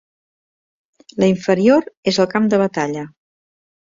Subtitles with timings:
[1.23, 3.05] La inferior és el camp de batalla.